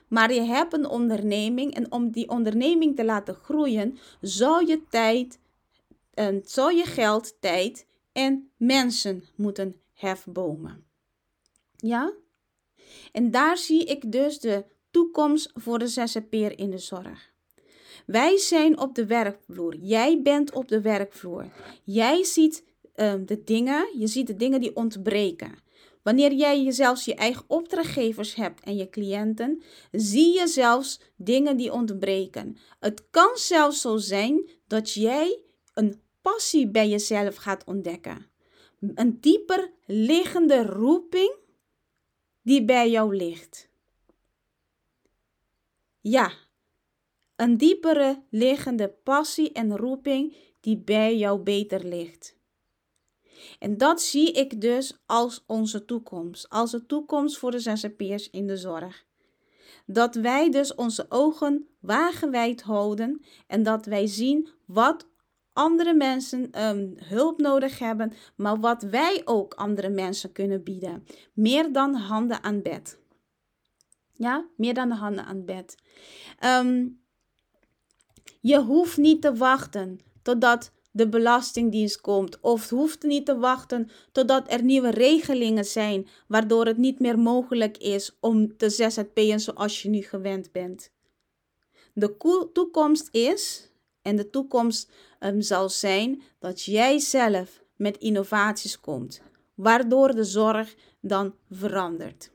Maar 0.08 0.32
je 0.32 0.40
hebt 0.40 0.72
een 0.72 0.86
onderneming 0.86 1.74
en 1.74 1.92
om 1.92 2.10
die 2.10 2.28
onderneming 2.28 2.96
te 2.96 3.04
laten 3.04 3.34
groeien, 3.34 3.98
zou 4.20 4.66
je 4.66 4.82
tijd, 4.88 5.38
en 6.14 6.42
zou 6.44 6.74
je 6.74 6.84
geld, 6.84 7.40
tijd 7.40 7.86
en 8.12 8.50
mensen 8.56 9.24
moeten 9.36 9.80
hefbomen. 9.94 10.84
Ja? 11.76 12.12
En 13.12 13.30
daar 13.30 13.56
zie 13.56 13.84
ik 13.84 14.12
dus 14.12 14.40
de 14.40 14.64
toekomst 14.90 15.50
voor 15.54 15.78
de 15.78 15.86
zzp'er 15.86 16.58
in 16.58 16.70
de 16.70 16.78
zorg. 16.78 17.29
Wij 18.06 18.38
zijn 18.38 18.78
op 18.78 18.94
de 18.94 19.06
werkvloer. 19.06 19.76
Jij 19.76 20.22
bent 20.22 20.52
op 20.52 20.68
de 20.68 20.80
werkvloer. 20.80 21.46
Jij 21.84 22.24
ziet 22.24 22.64
um, 22.96 23.26
de 23.26 23.44
dingen, 23.44 23.88
je 23.98 24.06
ziet 24.06 24.26
de 24.26 24.36
dingen 24.36 24.60
die 24.60 24.76
ontbreken. 24.76 25.58
Wanneer 26.02 26.32
jij 26.32 26.70
zelfs 26.72 27.04
je 27.04 27.14
eigen 27.14 27.44
opdrachtgevers 27.46 28.34
hebt 28.34 28.60
en 28.60 28.76
je 28.76 28.88
cliënten, 28.88 29.62
zie 29.92 30.38
je 30.38 30.46
zelfs 30.46 31.00
dingen 31.16 31.56
die 31.56 31.72
ontbreken. 31.72 32.56
Het 32.80 33.10
kan 33.10 33.30
zelfs 33.34 33.80
zo 33.80 33.96
zijn 33.96 34.50
dat 34.66 34.92
jij 34.92 35.42
een 35.74 36.00
passie 36.20 36.68
bij 36.68 36.88
jezelf 36.88 37.36
gaat 37.36 37.64
ontdekken. 37.64 38.26
Een 38.80 39.20
dieper 39.20 39.70
liggende 39.86 40.62
roeping 40.62 41.34
die 42.42 42.64
bij 42.64 42.90
jou 42.90 43.16
ligt. 43.16 43.68
Ja, 46.00 46.32
een 47.40 47.56
diepere 47.56 48.22
liggende 48.30 48.88
passie 48.88 49.52
en 49.52 49.76
roeping 49.76 50.36
die 50.60 50.78
bij 50.78 51.16
jou 51.16 51.40
beter 51.40 51.84
ligt. 51.84 52.38
En 53.58 53.76
dat 53.76 54.02
zie 54.02 54.32
ik 54.32 54.60
dus 54.60 54.98
als 55.06 55.44
onze 55.46 55.84
toekomst, 55.84 56.48
als 56.48 56.70
de 56.70 56.86
toekomst 56.86 57.38
voor 57.38 57.50
de 57.50 57.58
zzp'ers 57.58 58.30
in 58.30 58.46
de 58.46 58.56
zorg. 58.56 59.04
Dat 59.86 60.14
wij 60.14 60.50
dus 60.50 60.74
onze 60.74 61.06
ogen 61.08 61.68
wagenwijd 61.78 62.62
houden 62.62 63.24
en 63.46 63.62
dat 63.62 63.86
wij 63.86 64.06
zien 64.06 64.48
wat 64.66 65.06
andere 65.52 65.94
mensen 65.94 66.64
um, 66.64 66.94
hulp 66.96 67.38
nodig 67.40 67.78
hebben, 67.78 68.12
maar 68.36 68.60
wat 68.60 68.82
wij 68.82 69.22
ook 69.24 69.54
andere 69.54 69.88
mensen 69.88 70.32
kunnen 70.32 70.62
bieden. 70.62 71.06
Meer 71.32 71.72
dan 71.72 71.94
handen 71.94 72.42
aan 72.42 72.62
bed. 72.62 72.98
Ja, 74.12 74.46
meer 74.56 74.74
dan 74.74 74.88
de 74.88 74.94
handen 74.94 75.24
aan 75.24 75.44
bed. 75.44 75.74
Um, 76.44 76.99
je 78.40 78.60
hoeft 78.60 78.96
niet 78.96 79.22
te 79.22 79.34
wachten 79.34 80.00
totdat 80.22 80.72
de 80.90 81.08
Belastingdienst 81.08 82.00
komt. 82.00 82.40
Of 82.40 82.70
hoeft 82.70 83.02
niet 83.02 83.26
te 83.26 83.38
wachten 83.38 83.90
totdat 84.12 84.52
er 84.52 84.62
nieuwe 84.62 84.90
regelingen 84.90 85.64
zijn, 85.64 86.08
waardoor 86.28 86.66
het 86.66 86.76
niet 86.76 87.00
meer 87.00 87.18
mogelijk 87.18 87.78
is 87.78 88.16
om 88.20 88.56
te 88.56 88.70
zzp'en 88.70 89.40
zoals 89.40 89.82
je 89.82 89.88
nu 89.88 90.02
gewend 90.02 90.52
bent. 90.52 90.90
De 91.92 92.16
toekomst 92.52 93.08
is, 93.10 93.70
en 94.02 94.16
de 94.16 94.30
toekomst 94.30 94.90
um, 95.20 95.40
zal 95.40 95.68
zijn, 95.68 96.22
dat 96.38 96.62
jij 96.62 96.98
zelf 96.98 97.62
met 97.76 97.98
innovaties 97.98 98.80
komt, 98.80 99.22
waardoor 99.54 100.14
de 100.14 100.24
zorg 100.24 100.74
dan 101.00 101.34
verandert. 101.50 102.30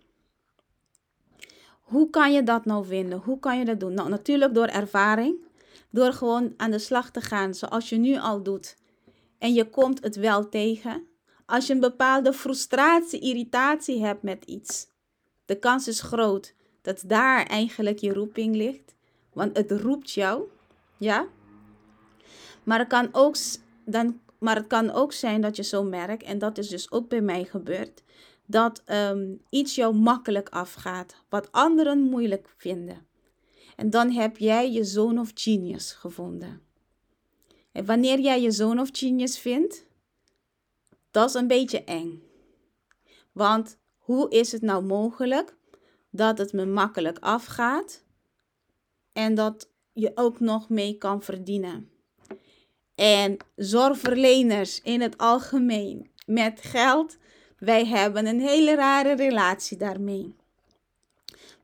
Hoe 1.81 2.09
kan 2.09 2.33
je 2.33 2.43
dat 2.43 2.65
nou 2.65 2.85
vinden? 2.85 3.19
Hoe 3.19 3.39
kan 3.39 3.59
je 3.59 3.65
dat 3.65 3.79
doen? 3.79 3.93
Nou, 3.93 4.09
natuurlijk 4.09 4.53
door 4.53 4.67
ervaring. 4.67 5.35
Door 5.89 6.13
gewoon 6.13 6.53
aan 6.57 6.71
de 6.71 6.79
slag 6.79 7.11
te 7.11 7.21
gaan 7.21 7.53
zoals 7.53 7.89
je 7.89 7.97
nu 7.97 8.17
al 8.17 8.43
doet. 8.43 8.77
En 9.37 9.53
je 9.53 9.69
komt 9.69 10.03
het 10.03 10.15
wel 10.15 10.49
tegen. 10.49 11.07
Als 11.45 11.67
je 11.67 11.73
een 11.73 11.79
bepaalde 11.79 12.33
frustratie, 12.33 13.19
irritatie 13.19 14.05
hebt 14.05 14.23
met 14.23 14.45
iets. 14.45 14.87
De 15.45 15.59
kans 15.59 15.87
is 15.87 16.01
groot 16.01 16.53
dat 16.81 17.03
daar 17.05 17.45
eigenlijk 17.45 17.99
je 17.99 18.13
roeping 18.13 18.55
ligt. 18.55 18.95
Want 19.33 19.57
het 19.57 19.71
roept 19.71 20.11
jou. 20.11 20.43
Ja? 20.97 21.27
Maar 22.63 22.79
het 22.79 22.87
kan 22.87 23.09
ook, 23.11 23.35
dan, 23.85 24.19
maar 24.39 24.55
het 24.55 24.67
kan 24.67 24.91
ook 24.91 25.13
zijn 25.13 25.41
dat 25.41 25.55
je 25.55 25.63
zo 25.63 25.83
merkt, 25.83 26.23
en 26.23 26.37
dat 26.37 26.57
is 26.57 26.67
dus 26.67 26.91
ook 26.91 27.09
bij 27.09 27.21
mij 27.21 27.43
gebeurd, 27.43 28.03
dat 28.45 28.83
um, 28.85 29.41
iets 29.49 29.75
jou 29.75 29.95
makkelijk 29.95 30.49
afgaat, 30.49 31.15
wat 31.29 31.51
anderen 31.51 31.99
moeilijk 31.99 32.53
vinden. 32.57 33.07
En 33.75 33.89
dan 33.89 34.11
heb 34.11 34.37
jij 34.37 34.71
je 34.71 34.83
zone 34.83 35.19
of 35.19 35.31
genius 35.33 35.91
gevonden. 35.91 36.61
En 37.71 37.85
wanneer 37.85 38.19
jij 38.19 38.41
je 38.41 38.51
zone 38.51 38.81
of 38.81 38.89
genius 38.91 39.39
vindt, 39.39 39.85
dat 41.11 41.29
is 41.29 41.35
een 41.35 41.47
beetje 41.47 41.83
eng. 41.83 42.23
Want 43.31 43.77
hoe 43.97 44.29
is 44.29 44.51
het 44.51 44.61
nou 44.61 44.83
mogelijk 44.83 45.55
dat 46.09 46.37
het 46.37 46.53
me 46.53 46.65
makkelijk 46.65 47.19
afgaat 47.19 48.03
en 49.13 49.35
dat 49.35 49.69
je 49.93 50.11
ook 50.15 50.39
nog 50.39 50.69
mee 50.69 50.97
kan 50.97 51.21
verdienen? 51.21 51.89
En 52.95 53.37
zorgverleners 53.55 54.81
in 54.81 55.01
het 55.01 55.17
algemeen 55.17 56.09
met 56.25 56.61
geld, 56.61 57.17
wij 57.57 57.85
hebben 57.85 58.25
een 58.25 58.39
hele 58.39 58.75
rare 58.75 59.15
relatie 59.15 59.77
daarmee. 59.77 60.35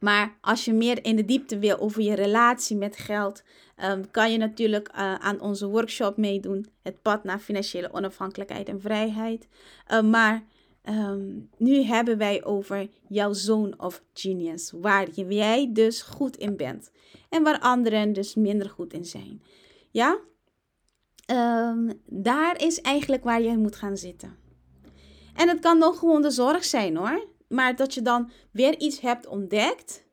Maar 0.01 0.37
als 0.41 0.65
je 0.65 0.73
meer 0.73 1.05
in 1.05 1.15
de 1.15 1.25
diepte 1.25 1.59
wil 1.59 1.79
over 1.79 2.01
je 2.01 2.13
relatie 2.13 2.77
met 2.77 2.97
geld, 2.97 3.43
um, 3.83 4.11
kan 4.11 4.31
je 4.31 4.37
natuurlijk 4.37 4.89
uh, 4.89 5.13
aan 5.15 5.41
onze 5.41 5.67
workshop 5.67 6.17
meedoen. 6.17 6.65
Het 6.81 7.01
pad 7.01 7.23
naar 7.23 7.39
financiële 7.39 7.93
onafhankelijkheid 7.93 8.67
en 8.67 8.81
vrijheid. 8.81 9.47
Uh, 9.91 10.01
maar 10.01 10.43
um, 10.89 11.49
nu 11.57 11.81
hebben 11.81 12.17
wij 12.17 12.43
over 12.43 12.89
jouw 13.07 13.33
zone 13.33 13.73
of 13.77 14.03
genius. 14.13 14.71
Waar 14.75 15.09
jij 15.09 15.69
dus 15.73 16.01
goed 16.01 16.37
in 16.37 16.57
bent. 16.57 16.91
En 17.29 17.43
waar 17.43 17.59
anderen 17.59 18.13
dus 18.13 18.35
minder 18.35 18.69
goed 18.69 18.93
in 18.93 19.05
zijn. 19.05 19.41
Ja? 19.91 20.19
Um, 21.31 22.01
daar 22.05 22.61
is 22.61 22.81
eigenlijk 22.81 23.23
waar 23.23 23.41
je 23.41 23.57
moet 23.57 23.75
gaan 23.75 23.97
zitten. 23.97 24.37
En 25.35 25.49
het 25.49 25.59
kan 25.59 25.77
nog 25.77 25.99
gewoon 25.99 26.21
de 26.21 26.31
zorg 26.31 26.63
zijn 26.63 26.95
hoor. 26.95 27.29
Maar 27.51 27.75
dat 27.75 27.93
je 27.93 28.01
dan 28.01 28.31
weer 28.51 28.79
iets 28.79 28.99
hebt 28.99 29.27
ontdekt, 29.27 30.03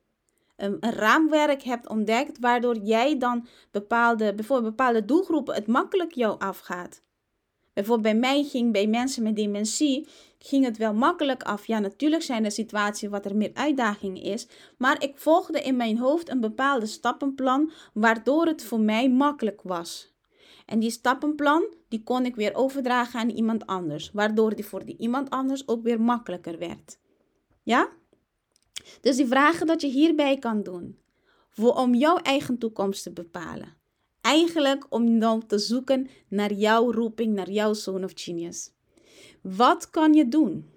een, 0.56 0.76
raamwerk 0.80 1.62
hebt 1.62 1.88
ontdekt, 1.88 2.38
waardoor 2.38 2.76
jij 2.76 3.18
dan 3.18 3.46
bepaalde, 3.70 4.34
bijvoorbeeld 4.34 4.76
bepaalde 4.76 5.04
doelgroepen 5.04 5.54
het 5.54 5.66
makkelijk 5.66 6.12
jou 6.12 6.38
afgaat. 6.38 7.02
Bijvoorbeeld 7.72 8.20
bij 8.20 8.30
mij 8.30 8.44
ging, 8.44 8.72
bij 8.72 8.86
mensen 8.86 9.22
met 9.22 9.36
dementie, 9.36 10.08
ging 10.38 10.64
het 10.64 10.76
wel 10.76 10.94
makkelijk 10.94 11.42
af. 11.42 11.66
Ja, 11.66 11.78
natuurlijk 11.78 12.22
zijn 12.22 12.44
er 12.44 12.50
situaties 12.50 13.08
wat 13.08 13.24
er 13.24 13.36
meer 13.36 13.50
uitdaging 13.54 14.22
is. 14.22 14.48
Maar 14.78 15.02
ik 15.02 15.18
volgde 15.18 15.60
in 15.60 15.76
mijn 15.76 15.98
hoofd 15.98 16.28
een 16.28 16.40
bepaalde 16.40 16.86
stappenplan, 16.86 17.70
waardoor 17.92 18.46
het 18.46 18.64
voor 18.64 18.80
mij 18.80 19.10
makkelijk 19.10 19.62
was. 19.62 20.12
En 20.66 20.78
die 20.78 20.90
stappenplan, 20.90 21.66
die 21.88 22.02
kon 22.02 22.24
ik 22.24 22.36
weer 22.36 22.54
overdragen 22.54 23.20
aan 23.20 23.30
iemand 23.30 23.66
anders. 23.66 24.10
Waardoor 24.12 24.54
die 24.54 24.64
voor 24.64 24.84
die 24.84 24.96
iemand 24.98 25.30
anders 25.30 25.68
ook 25.68 25.82
weer 25.82 26.00
makkelijker 26.00 26.58
werd. 26.58 26.98
Ja? 27.68 27.88
Dus 29.00 29.16
die 29.16 29.26
vragen 29.26 29.66
dat 29.66 29.80
je 29.80 29.88
hierbij 29.88 30.38
kan 30.38 30.62
doen. 30.62 30.98
Voor, 31.48 31.74
om 31.74 31.94
jouw 31.94 32.16
eigen 32.16 32.58
toekomst 32.58 33.02
te 33.02 33.12
bepalen. 33.12 33.76
Eigenlijk 34.20 34.86
om 34.88 35.18
dan 35.18 35.46
te 35.46 35.58
zoeken 35.58 36.08
naar 36.28 36.52
jouw 36.52 36.92
roeping, 36.92 37.34
naar 37.34 37.50
jouw 37.50 37.72
zone 37.72 38.04
of 38.04 38.12
genius. 38.14 38.70
Wat 39.40 39.90
kan 39.90 40.12
je 40.12 40.28
doen? 40.28 40.70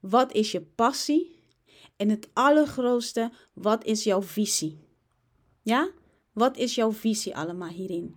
Wat 0.00 0.32
is 0.32 0.52
je 0.52 0.60
passie? 0.60 1.36
En 1.96 2.08
het 2.08 2.28
allergrootste, 2.32 3.32
wat 3.52 3.84
is 3.84 4.04
jouw 4.04 4.22
visie? 4.22 4.78
Ja? 5.62 5.90
Wat 6.32 6.56
is 6.56 6.74
jouw 6.74 6.92
visie 6.92 7.36
allemaal 7.36 7.68
hierin? 7.68 8.16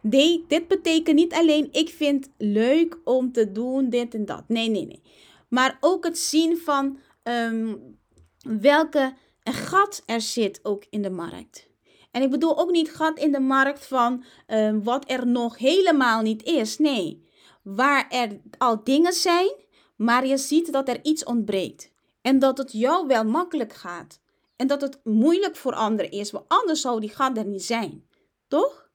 Nee, 0.00 0.44
dit 0.48 0.68
betekent 0.68 1.16
niet 1.16 1.32
alleen 1.32 1.68
ik 1.72 1.88
vind 1.88 2.28
leuk 2.38 2.98
om 3.04 3.32
te 3.32 3.52
doen 3.52 3.90
dit 3.90 4.14
en 4.14 4.24
dat. 4.24 4.48
Nee, 4.48 4.68
nee, 4.68 4.86
nee. 4.86 5.00
Maar 5.48 5.76
ook 5.80 6.04
het 6.04 6.18
zien 6.18 6.58
van 6.58 6.98
um, 7.22 7.98
welke 8.38 9.14
gat 9.42 10.02
er 10.06 10.20
zit 10.20 10.60
ook 10.62 10.84
in 10.90 11.02
de 11.02 11.10
markt. 11.10 11.68
En 12.10 12.22
ik 12.22 12.30
bedoel 12.30 12.58
ook 12.58 12.70
niet 12.70 12.94
gat 12.94 13.18
in 13.18 13.32
de 13.32 13.40
markt 13.40 13.86
van 13.86 14.24
um, 14.46 14.82
wat 14.82 15.10
er 15.10 15.26
nog 15.26 15.58
helemaal 15.58 16.22
niet 16.22 16.42
is. 16.42 16.78
Nee, 16.78 17.28
waar 17.62 18.08
er 18.08 18.40
al 18.58 18.84
dingen 18.84 19.12
zijn, 19.12 19.52
maar 19.96 20.26
je 20.26 20.36
ziet 20.36 20.72
dat 20.72 20.88
er 20.88 21.04
iets 21.04 21.24
ontbreekt. 21.24 21.92
En 22.20 22.38
dat 22.38 22.58
het 22.58 22.72
jou 22.72 23.06
wel 23.06 23.24
makkelijk 23.24 23.72
gaat. 23.72 24.20
En 24.56 24.66
dat 24.66 24.80
het 24.80 25.00
moeilijk 25.04 25.56
voor 25.56 25.74
anderen 25.74 26.10
is, 26.10 26.30
want 26.30 26.44
anders 26.48 26.80
zou 26.80 27.00
die 27.00 27.10
gat 27.10 27.36
er 27.36 27.44
niet 27.44 27.64
zijn. 27.64 28.08
Toch? 28.48 28.90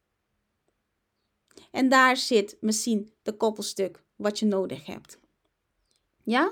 En 1.72 1.90
daar 1.90 2.18
zit 2.18 2.58
misschien 2.60 3.14
de 3.22 3.34
koppelstuk 3.34 4.04
wat 4.16 4.40
je 4.40 4.46
nodig 4.46 4.86
hebt. 4.86 5.20
Ja? 6.24 6.52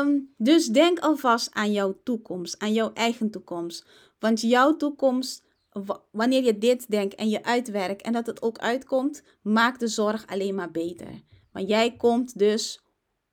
Um, 0.00 0.34
dus 0.36 0.66
denk 0.66 0.98
alvast 0.98 1.48
aan 1.52 1.72
jouw 1.72 1.98
toekomst, 2.02 2.58
aan 2.58 2.72
jouw 2.72 2.92
eigen 2.92 3.30
toekomst. 3.30 3.86
Want 4.18 4.40
jouw 4.40 4.76
toekomst, 4.76 5.42
wanneer 6.10 6.44
je 6.44 6.58
dit 6.58 6.90
denkt 6.90 7.14
en 7.14 7.28
je 7.28 7.44
uitwerkt 7.44 8.02
en 8.02 8.12
dat 8.12 8.26
het 8.26 8.42
ook 8.42 8.58
uitkomt, 8.58 9.22
maakt 9.42 9.80
de 9.80 9.88
zorg 9.88 10.26
alleen 10.26 10.54
maar 10.54 10.70
beter. 10.70 11.22
Maar 11.52 11.62
jij 11.62 11.96
komt 11.96 12.38
dus 12.38 12.80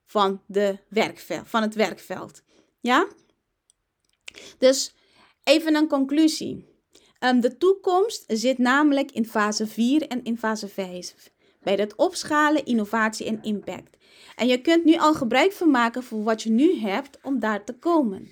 van, 0.05 0.41
de 0.45 0.77
werkveld, 0.89 1.47
van 1.47 1.61
het 1.61 1.75
werkveld. 1.75 2.41
Ja? 2.79 3.07
Dus 4.57 4.93
even 5.43 5.75
een 5.75 5.87
conclusie. 5.87 6.75
Um, 7.19 7.41
de 7.41 7.57
toekomst 7.57 8.23
zit 8.27 8.57
namelijk 8.57 9.11
in 9.11 9.25
fase 9.25 9.67
4 9.67 10.07
en 10.07 10.23
in 10.23 10.37
fase 10.37 10.67
5. 10.67 11.31
Bij 11.67 11.75
het 11.75 11.95
opschalen, 11.95 12.65
innovatie 12.65 13.25
en 13.25 13.41
impact. 13.41 13.97
En 14.35 14.47
je 14.47 14.61
kunt 14.61 14.85
nu 14.85 14.97
al 14.97 15.13
gebruik 15.13 15.51
van 15.51 15.71
maken 15.71 16.03
voor 16.03 16.23
wat 16.23 16.43
je 16.43 16.49
nu 16.49 16.79
hebt 16.79 17.19
om 17.23 17.39
daar 17.39 17.63
te 17.63 17.73
komen. 17.73 18.27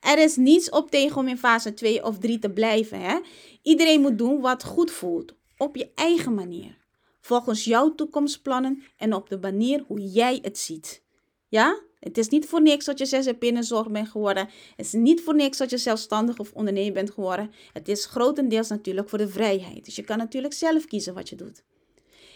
Er 0.00 0.18
is 0.18 0.36
niets 0.36 0.70
op 0.70 0.90
tegen 0.90 1.16
om 1.16 1.28
in 1.28 1.38
fase 1.38 1.74
2 1.74 2.04
of 2.04 2.18
3 2.18 2.38
te 2.38 2.50
blijven. 2.50 3.00
Hè? 3.00 3.18
Iedereen 3.62 4.00
moet 4.00 4.18
doen 4.18 4.40
wat 4.40 4.64
goed 4.64 4.90
voelt, 4.90 5.34
op 5.56 5.76
je 5.76 5.90
eigen 5.94 6.34
manier. 6.34 6.76
Volgens 7.20 7.64
jouw 7.64 7.94
toekomstplannen 7.94 8.82
en 8.96 9.14
op 9.14 9.28
de 9.28 9.38
manier 9.38 9.84
hoe 9.86 10.10
jij 10.10 10.38
het 10.42 10.58
ziet. 10.58 11.02
Ja? 11.48 11.80
Het 12.00 12.18
is 12.18 12.28
niet 12.28 12.46
voor 12.46 12.62
niks 12.62 12.84
dat 12.84 12.98
je 12.98 13.06
zzp-zorg 13.06 13.90
bent 13.90 14.08
geworden. 14.08 14.48
Het 14.76 14.86
is 14.86 14.92
niet 14.92 15.20
voor 15.20 15.34
niks 15.34 15.58
dat 15.58 15.70
je 15.70 15.78
zelfstandig 15.78 16.38
of 16.38 16.52
ondernemer 16.52 16.92
bent 16.92 17.10
geworden. 17.10 17.52
Het 17.72 17.88
is 17.88 18.06
grotendeels 18.06 18.68
natuurlijk 18.68 19.08
voor 19.08 19.18
de 19.18 19.28
vrijheid. 19.28 19.84
Dus 19.84 19.96
je 19.96 20.04
kan 20.04 20.18
natuurlijk 20.18 20.54
zelf 20.54 20.84
kiezen 20.84 21.14
wat 21.14 21.28
je 21.28 21.36
doet. 21.36 21.62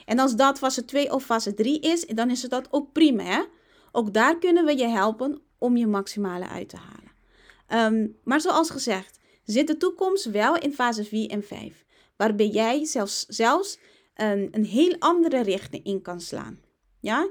En 0.04 0.18
als 0.18 0.37
dat 0.37 0.58
fase 0.58 0.84
2 0.84 1.12
of 1.12 1.25
fase 1.25 1.54
3 1.54 1.80
is, 1.80 2.06
dan 2.06 2.30
is 2.30 2.42
het 2.42 2.50
dat 2.50 2.68
ook 2.70 2.92
prima. 2.92 3.23
Hè? 3.23 3.42
Ook 3.92 4.12
daar 4.12 4.38
kunnen 4.38 4.64
we 4.64 4.76
je 4.76 4.87
helpen 4.87 5.40
om 5.58 5.76
je 5.76 5.87
maximale 5.87 6.49
uit 6.49 6.68
te 6.68 6.76
halen. 6.76 7.04
Um, 7.94 8.16
maar 8.25 8.40
zoals 8.40 8.70
gezegd, 8.70 9.18
zit 9.44 9.66
de 9.66 9.76
toekomst 9.76 10.25
wel 10.25 10.58
in 10.58 10.73
fase 10.73 11.04
4 11.04 11.30
en 11.30 11.42
5. 11.42 11.84
Waarbij 12.16 12.49
jij 12.49 12.84
zelfs, 12.84 13.26
zelfs 13.28 13.78
een, 14.14 14.49
een 14.50 14.64
heel 14.64 14.96
andere 14.99 15.42
richting 15.42 15.84
in 15.84 16.02
kan 16.02 16.20
slaan. 16.20 16.61
Ja? 17.00 17.30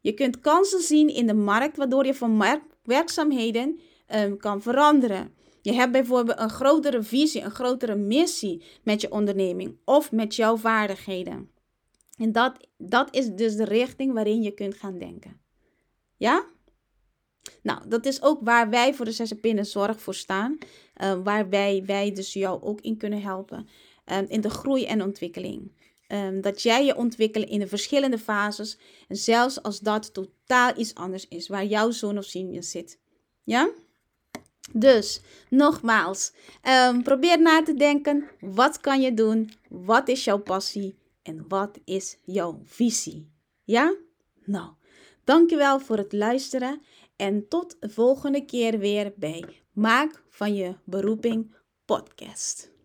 Je 0.00 0.12
kunt 0.12 0.40
kansen 0.40 0.80
zien 0.80 1.08
in 1.08 1.26
de 1.26 1.34
markt, 1.34 1.76
waardoor 1.76 2.06
je 2.06 2.14
van 2.14 2.60
werkzaamheden 2.82 3.80
um, 4.14 4.36
kan 4.36 4.62
veranderen. 4.62 5.34
Je 5.62 5.72
hebt 5.72 5.92
bijvoorbeeld 5.92 6.38
een 6.38 6.50
grotere 6.50 7.02
visie, 7.02 7.42
een 7.42 7.50
grotere 7.50 7.94
missie 7.94 8.62
met 8.82 9.00
je 9.00 9.10
onderneming 9.10 9.76
of 9.84 10.12
met 10.12 10.34
jouw 10.34 10.56
vaardigheden. 10.56 11.50
En 12.18 12.32
dat, 12.32 12.68
dat 12.76 13.14
is 13.14 13.34
dus 13.34 13.56
de 13.56 13.64
richting 13.64 14.12
waarin 14.12 14.42
je 14.42 14.50
kunt 14.50 14.74
gaan 14.74 14.98
denken. 14.98 15.40
Ja? 16.16 16.46
Nou, 17.62 17.88
dat 17.88 18.06
is 18.06 18.22
ook 18.22 18.40
waar 18.42 18.70
wij 18.70 18.94
voor 18.94 19.04
de 19.04 19.12
zzp 19.12 19.58
zorg 19.60 20.00
voor 20.00 20.14
staan. 20.14 20.58
Uh, 21.02 21.22
waar 21.22 21.48
wij, 21.48 22.12
dus 22.14 22.32
jou 22.32 22.62
ook 22.62 22.80
in 22.80 22.96
kunnen 22.96 23.22
helpen. 23.22 23.68
Uh, 24.06 24.18
in 24.28 24.40
de 24.40 24.50
groei 24.50 24.84
en 24.84 25.02
ontwikkeling. 25.02 25.76
Um, 26.12 26.40
dat 26.40 26.62
jij 26.62 26.84
je 26.84 26.96
ontwikkelt 26.96 27.48
in 27.48 27.58
de 27.58 27.66
verschillende 27.66 28.18
fases. 28.18 28.78
En 29.08 29.16
zelfs 29.16 29.62
als 29.62 29.78
dat 29.78 30.14
totaal 30.14 30.72
iets 30.76 30.94
anders 30.94 31.28
is, 31.28 31.48
waar 31.48 31.64
jouw 31.64 31.90
zoon 31.90 32.18
of 32.18 32.24
senior 32.24 32.62
zit. 32.62 32.98
Ja? 33.44 33.70
Dus, 34.72 35.20
nogmaals, 35.50 36.32
um, 36.88 37.02
probeer 37.02 37.40
na 37.40 37.62
te 37.62 37.74
denken. 37.74 38.28
Wat 38.40 38.80
kan 38.80 39.00
je 39.00 39.14
doen? 39.14 39.52
Wat 39.68 40.08
is 40.08 40.24
jouw 40.24 40.38
passie? 40.38 40.98
En 41.28 41.44
wat 41.48 41.78
is 41.84 42.18
jouw 42.24 42.60
visie? 42.64 43.30
Ja? 43.64 43.96
Nou, 44.44 44.72
dankjewel 45.24 45.80
voor 45.80 45.96
het 45.96 46.12
luisteren. 46.12 46.82
En 47.16 47.48
tot 47.48 47.76
de 47.80 47.88
volgende 47.88 48.44
keer 48.44 48.78
weer 48.78 49.12
bij 49.16 49.44
Maak 49.72 50.24
van 50.28 50.54
je 50.54 50.76
beroeping 50.84 51.54
podcast. 51.84 52.77